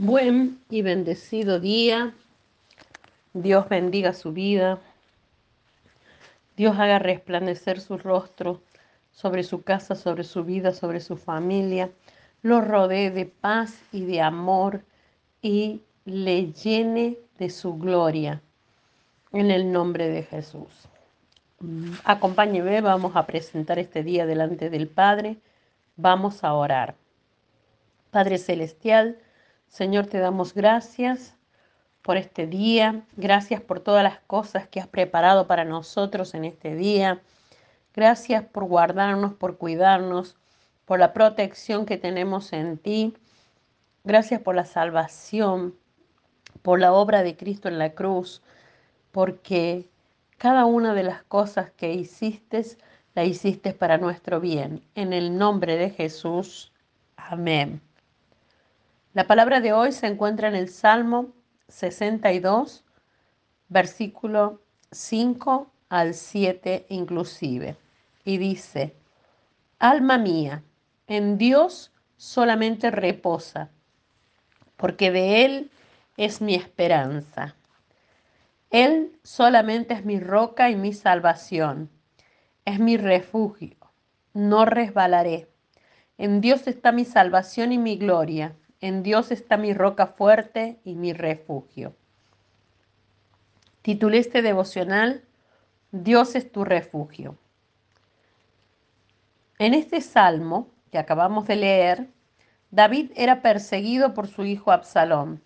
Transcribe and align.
Buen 0.00 0.60
y 0.70 0.82
bendecido 0.82 1.58
día. 1.58 2.14
Dios 3.32 3.68
bendiga 3.68 4.12
su 4.12 4.32
vida. 4.32 4.78
Dios 6.56 6.78
haga 6.78 7.00
resplandecer 7.00 7.80
su 7.80 7.98
rostro 7.98 8.62
sobre 9.10 9.42
su 9.42 9.62
casa, 9.62 9.96
sobre 9.96 10.22
su 10.22 10.44
vida, 10.44 10.70
sobre 10.70 11.00
su 11.00 11.16
familia. 11.16 11.90
Lo 12.42 12.60
rodee 12.60 13.10
de 13.10 13.26
paz 13.26 13.76
y 13.90 14.04
de 14.04 14.20
amor 14.20 14.84
y 15.42 15.82
le 16.04 16.52
llene 16.52 17.18
de 17.40 17.50
su 17.50 17.76
gloria. 17.76 18.40
En 19.32 19.50
el 19.50 19.72
nombre 19.72 20.08
de 20.08 20.22
Jesús. 20.22 20.88
Acompáñeme, 22.04 22.82
vamos 22.82 23.16
a 23.16 23.26
presentar 23.26 23.80
este 23.80 24.04
día 24.04 24.26
delante 24.26 24.70
del 24.70 24.86
Padre. 24.86 25.38
Vamos 25.96 26.44
a 26.44 26.54
orar. 26.54 26.94
Padre 28.12 28.38
Celestial, 28.38 29.18
Señor, 29.68 30.06
te 30.06 30.18
damos 30.18 30.54
gracias 30.54 31.36
por 32.02 32.16
este 32.16 32.46
día, 32.46 33.04
gracias 33.16 33.60
por 33.60 33.80
todas 33.80 34.02
las 34.02 34.18
cosas 34.20 34.66
que 34.66 34.80
has 34.80 34.88
preparado 34.88 35.46
para 35.46 35.64
nosotros 35.64 36.34
en 36.34 36.44
este 36.44 36.74
día. 36.74 37.20
Gracias 37.94 38.44
por 38.44 38.64
guardarnos, 38.64 39.34
por 39.34 39.58
cuidarnos, 39.58 40.36
por 40.84 40.98
la 40.98 41.12
protección 41.12 41.84
que 41.84 41.98
tenemos 41.98 42.52
en 42.52 42.78
ti. 42.78 43.14
Gracias 44.04 44.40
por 44.40 44.54
la 44.54 44.64
salvación, 44.64 45.74
por 46.62 46.80
la 46.80 46.92
obra 46.92 47.22
de 47.22 47.36
Cristo 47.36 47.68
en 47.68 47.78
la 47.78 47.90
cruz, 47.90 48.42
porque 49.12 49.90
cada 50.38 50.64
una 50.64 50.94
de 50.94 51.02
las 51.02 51.22
cosas 51.24 51.70
que 51.72 51.92
hiciste, 51.92 52.64
la 53.14 53.24
hiciste 53.24 53.74
para 53.74 53.98
nuestro 53.98 54.40
bien. 54.40 54.82
En 54.94 55.12
el 55.12 55.36
nombre 55.36 55.76
de 55.76 55.90
Jesús. 55.90 56.72
Amén. 57.16 57.87
La 59.18 59.26
palabra 59.26 59.60
de 59.60 59.72
hoy 59.72 59.90
se 59.90 60.06
encuentra 60.06 60.46
en 60.46 60.54
el 60.54 60.68
Salmo 60.68 61.34
62, 61.66 62.84
versículo 63.68 64.62
5 64.92 65.72
al 65.88 66.14
7 66.14 66.86
inclusive. 66.88 67.76
Y 68.24 68.38
dice, 68.38 68.94
Alma 69.80 70.18
mía, 70.18 70.62
en 71.08 71.36
Dios 71.36 71.90
solamente 72.16 72.92
reposa, 72.92 73.70
porque 74.76 75.10
de 75.10 75.44
Él 75.44 75.70
es 76.16 76.40
mi 76.40 76.54
esperanza. 76.54 77.56
Él 78.70 79.18
solamente 79.24 79.94
es 79.94 80.04
mi 80.04 80.20
roca 80.20 80.70
y 80.70 80.76
mi 80.76 80.92
salvación, 80.92 81.90
es 82.64 82.78
mi 82.78 82.96
refugio, 82.96 83.78
no 84.32 84.64
resbalaré. 84.64 85.48
En 86.18 86.40
Dios 86.40 86.68
está 86.68 86.92
mi 86.92 87.04
salvación 87.04 87.72
y 87.72 87.78
mi 87.78 87.96
gloria. 87.96 88.54
En 88.80 89.02
Dios 89.02 89.32
está 89.32 89.56
mi 89.56 89.74
roca 89.74 90.06
fuerte 90.06 90.78
y 90.84 90.94
mi 90.94 91.12
refugio. 91.12 91.96
Titulé 93.82 94.18
este 94.18 94.40
devocional, 94.40 95.24
Dios 95.90 96.36
es 96.36 96.52
tu 96.52 96.64
refugio. 96.64 97.36
En 99.58 99.74
este 99.74 100.00
salmo 100.00 100.68
que 100.92 100.98
acabamos 100.98 101.48
de 101.48 101.56
leer, 101.56 102.08
David 102.70 103.10
era 103.16 103.42
perseguido 103.42 104.14
por 104.14 104.28
su 104.28 104.44
hijo 104.44 104.70
Absalón. 104.70 105.42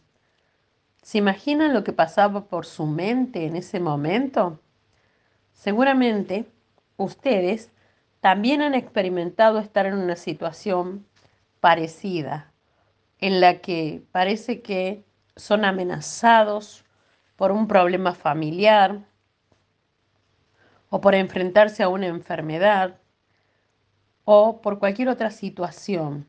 ¿Se 1.00 1.17
imaginan 1.17 1.72
lo 1.72 1.84
que 1.84 1.94
pasaba 1.94 2.44
por 2.44 2.67
su 2.67 2.84
mente 2.84 3.46
en 3.46 3.56
ese 3.56 3.80
momento? 3.80 4.61
Seguramente 5.55 6.44
ustedes 6.98 7.70
también 8.20 8.61
han 8.61 8.74
experimentado 8.74 9.58
estar 9.58 9.86
en 9.86 9.94
una 9.94 10.17
situación 10.17 11.06
parecida 11.61 12.52
en 13.23 13.41
la 13.41 13.61
que 13.61 14.03
parece 14.11 14.62
que 14.62 15.05
son 15.37 15.65
amenazados 15.65 16.84
por 17.37 17.53
un 17.53 17.69
problema 17.69 18.14
familiar 18.14 19.06
o 20.91 21.01
por 21.01 21.14
enfrentarse 21.14 21.85
a 21.85 21.89
una 21.89 22.08
enfermedad 22.08 22.98
o 24.24 24.61
por 24.61 24.80
cualquier 24.80 25.08
otra 25.08 25.30
situación. 25.30 26.27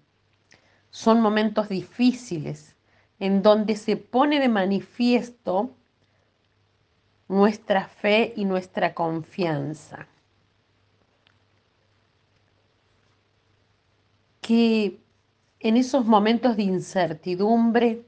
Son 0.91 1.19
momentos 1.19 1.67
difíciles 1.67 2.75
en 3.19 3.41
donde 3.41 3.75
se 3.75 3.97
pone 3.97 4.39
de 4.39 4.49
manifiesto 4.49 5.71
nuestra 7.27 7.87
fe 7.87 8.33
y 8.35 8.45
nuestra 8.45 8.93
confianza. 8.93 10.05
Que 14.41 15.02
en 15.63 15.77
esos 15.77 16.05
momentos 16.05 16.57
de 16.57 16.63
incertidumbre 16.63 18.05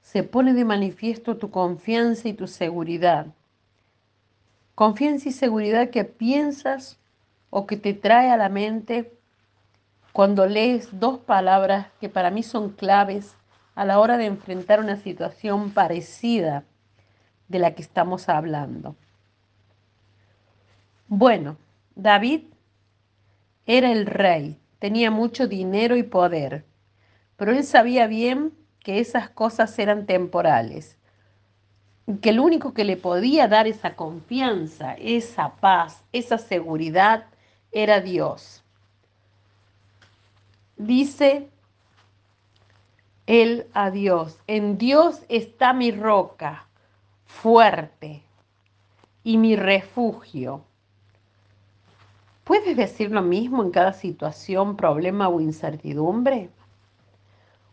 se 0.00 0.22
pone 0.22 0.54
de 0.54 0.64
manifiesto 0.64 1.36
tu 1.36 1.50
confianza 1.50 2.26
y 2.28 2.32
tu 2.32 2.46
seguridad. 2.46 3.26
Confianza 4.74 5.28
y 5.28 5.32
seguridad 5.32 5.90
que 5.90 6.04
piensas 6.04 6.98
o 7.50 7.66
que 7.66 7.76
te 7.76 7.92
trae 7.92 8.30
a 8.30 8.38
la 8.38 8.48
mente 8.48 9.12
cuando 10.12 10.46
lees 10.46 10.98
dos 10.98 11.18
palabras 11.18 11.88
que 12.00 12.08
para 12.08 12.30
mí 12.30 12.42
son 12.42 12.70
claves 12.70 13.36
a 13.74 13.84
la 13.84 14.00
hora 14.00 14.16
de 14.16 14.24
enfrentar 14.24 14.80
una 14.80 14.96
situación 14.96 15.72
parecida 15.72 16.64
de 17.48 17.58
la 17.58 17.74
que 17.74 17.82
estamos 17.82 18.30
hablando. 18.30 18.96
Bueno, 21.08 21.58
David 21.94 22.44
era 23.66 23.92
el 23.92 24.06
rey, 24.06 24.58
tenía 24.78 25.10
mucho 25.10 25.46
dinero 25.46 25.96
y 25.96 26.04
poder, 26.04 26.64
pero 27.40 27.52
él 27.52 27.64
sabía 27.64 28.06
bien 28.06 28.52
que 28.80 29.00
esas 29.00 29.30
cosas 29.30 29.78
eran 29.78 30.04
temporales, 30.04 30.98
que 32.20 32.28
el 32.28 32.38
único 32.38 32.74
que 32.74 32.84
le 32.84 32.98
podía 32.98 33.48
dar 33.48 33.66
esa 33.66 33.96
confianza, 33.96 34.92
esa 34.98 35.54
paz, 35.54 36.04
esa 36.12 36.36
seguridad 36.36 37.24
era 37.72 38.02
Dios. 38.02 38.62
Dice 40.76 41.48
él 43.24 43.68
a 43.72 43.90
Dios, 43.90 44.36
en 44.46 44.76
Dios 44.76 45.22
está 45.30 45.72
mi 45.72 45.92
roca 45.92 46.66
fuerte 47.24 48.22
y 49.24 49.38
mi 49.38 49.56
refugio. 49.56 50.62
¿Puedes 52.44 52.76
decir 52.76 53.10
lo 53.10 53.22
mismo 53.22 53.62
en 53.62 53.70
cada 53.70 53.94
situación, 53.94 54.76
problema 54.76 55.30
o 55.30 55.40
incertidumbre? 55.40 56.50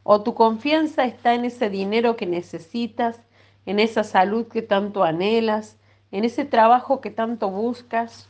O 0.10 0.22
tu 0.22 0.36
confianza 0.36 1.04
está 1.04 1.34
en 1.34 1.44
ese 1.44 1.70
dinero 1.70 2.16
que 2.16 2.26
necesitas, 2.26 3.20
en 3.66 3.78
esa 3.78 4.06
salud 4.06 4.48
que 4.48 4.62
tanto 4.62 5.04
anhelas, 5.04 5.76
en 6.12 6.24
ese 6.24 6.46
trabajo 6.46 7.02
que 7.02 7.12
tanto 7.12 7.50
buscas. 7.50 8.30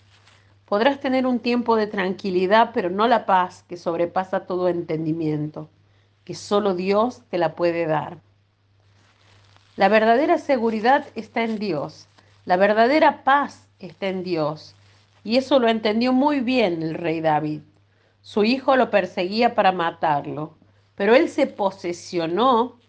Podrás 0.65 0.99
tener 0.99 1.27
un 1.27 1.37
tiempo 1.37 1.75
de 1.75 1.85
tranquilidad, 1.85 2.71
pero 2.73 2.89
no 2.89 3.07
la 3.07 3.27
paz 3.27 3.63
que 3.69 3.77
sobrepasa 3.77 4.47
todo 4.47 4.69
entendimiento, 4.69 5.69
que 6.23 6.33
solo 6.33 6.73
Dios 6.73 7.21
te 7.29 7.37
la 7.37 7.53
puede 7.53 7.85
dar. 7.85 8.17
La 9.75 9.87
verdadera 9.87 10.39
seguridad 10.39 11.05
está 11.13 11.43
en 11.43 11.59
Dios, 11.59 12.07
la 12.45 12.57
verdadera 12.57 13.23
paz 13.23 13.67
está 13.77 14.07
en 14.07 14.23
Dios. 14.23 14.73
Y 15.23 15.37
eso 15.37 15.59
lo 15.59 15.67
entendió 15.67 16.11
muy 16.11 16.39
bien 16.39 16.81
el 16.81 16.95
rey 16.95 17.21
David. 17.21 17.61
Su 18.23 18.45
hijo 18.45 18.75
lo 18.75 18.89
perseguía 18.89 19.53
para 19.53 19.71
matarlo 19.71 20.56
pero 20.97 21.15
él 21.15 21.29
se 21.29 21.45
posesionó 21.45 22.79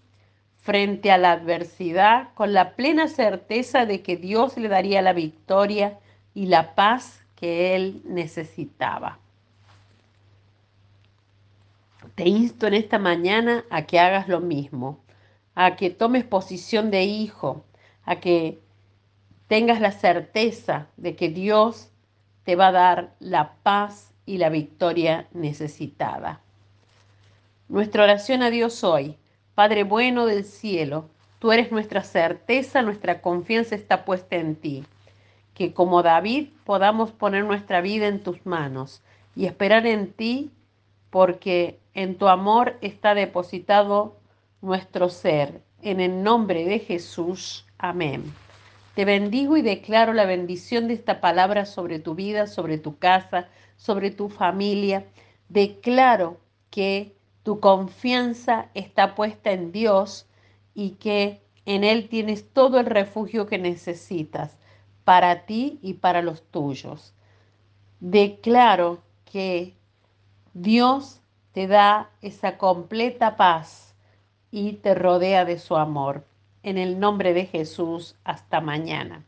frente 0.56 1.10
a 1.10 1.18
la 1.18 1.32
adversidad 1.32 2.30
con 2.34 2.54
la 2.54 2.74
plena 2.74 3.06
certeza 3.06 3.84
de 3.84 4.02
que 4.02 4.16
Dios 4.16 4.56
le 4.56 4.68
daría 4.68 5.02
la 5.02 5.12
victoria 5.12 5.98
y 6.32 6.46
la 6.46 6.74
paz 6.74 7.22
que 7.36 7.76
él 7.76 8.00
necesitaba. 8.06 9.18
Te 12.14 12.26
insto 12.26 12.66
en 12.66 12.74
esta 12.74 12.98
mañana 12.98 13.66
a 13.68 13.84
que 13.84 14.00
hagas 14.00 14.26
lo 14.26 14.40
mismo, 14.40 15.00
a 15.54 15.76
que 15.76 15.90
tomes 15.90 16.24
posición 16.24 16.90
de 16.90 17.04
hijo, 17.04 17.66
a 18.04 18.20
que 18.20 18.58
tengas 19.48 19.82
la 19.82 19.92
certeza 19.92 20.86
de 20.96 21.14
que 21.14 21.28
Dios 21.28 21.90
te 22.44 22.56
va 22.56 22.68
a 22.68 22.72
dar 22.72 23.14
la 23.20 23.56
paz 23.62 24.14
y 24.24 24.38
la 24.38 24.48
victoria 24.48 25.28
necesitada. 25.32 26.40
Nuestra 27.68 28.04
oración 28.04 28.42
a 28.42 28.48
Dios 28.48 28.82
hoy, 28.82 29.18
Padre 29.54 29.84
bueno 29.84 30.24
del 30.24 30.46
cielo, 30.46 31.10
tú 31.38 31.52
eres 31.52 31.70
nuestra 31.70 32.02
certeza, 32.02 32.80
nuestra 32.80 33.20
confianza 33.20 33.74
está 33.74 34.06
puesta 34.06 34.36
en 34.36 34.56
ti. 34.56 34.86
Que 35.52 35.74
como 35.74 36.02
David 36.02 36.48
podamos 36.64 37.12
poner 37.12 37.44
nuestra 37.44 37.82
vida 37.82 38.06
en 38.06 38.22
tus 38.22 38.46
manos 38.46 39.02
y 39.36 39.44
esperar 39.44 39.86
en 39.86 40.12
ti, 40.14 40.50
porque 41.10 41.78
en 41.92 42.16
tu 42.16 42.28
amor 42.28 42.78
está 42.80 43.14
depositado 43.14 44.16
nuestro 44.62 45.10
ser. 45.10 45.60
En 45.82 46.00
el 46.00 46.22
nombre 46.22 46.64
de 46.64 46.78
Jesús. 46.78 47.66
Amén. 47.76 48.32
Te 48.94 49.04
bendigo 49.04 49.58
y 49.58 49.62
declaro 49.62 50.14
la 50.14 50.24
bendición 50.24 50.88
de 50.88 50.94
esta 50.94 51.20
palabra 51.20 51.66
sobre 51.66 51.98
tu 51.98 52.14
vida, 52.14 52.46
sobre 52.46 52.78
tu 52.78 52.96
casa, 52.96 53.46
sobre 53.76 54.10
tu 54.10 54.30
familia. 54.30 55.04
Declaro 55.50 56.38
que 56.70 57.17
tu 57.48 57.60
confianza 57.60 58.68
está 58.74 59.14
puesta 59.14 59.52
en 59.52 59.72
Dios 59.72 60.26
y 60.74 60.96
que 60.96 61.40
en 61.64 61.82
Él 61.82 62.10
tienes 62.10 62.52
todo 62.52 62.78
el 62.78 62.84
refugio 62.84 63.46
que 63.46 63.56
necesitas 63.56 64.58
para 65.04 65.46
ti 65.46 65.78
y 65.80 65.94
para 65.94 66.20
los 66.20 66.42
tuyos. 66.42 67.14
Declaro 68.00 68.98
que 69.24 69.72
Dios 70.52 71.22
te 71.52 71.68
da 71.68 72.10
esa 72.20 72.58
completa 72.58 73.36
paz 73.36 73.94
y 74.50 74.74
te 74.74 74.94
rodea 74.94 75.46
de 75.46 75.58
su 75.58 75.76
amor. 75.76 76.26
En 76.62 76.76
el 76.76 77.00
nombre 77.00 77.32
de 77.32 77.46
Jesús, 77.46 78.14
hasta 78.24 78.60
mañana. 78.60 79.24